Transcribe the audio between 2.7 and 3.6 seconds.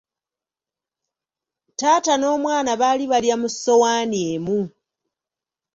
baali balya mu